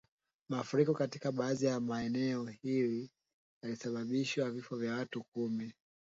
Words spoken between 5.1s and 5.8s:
kumi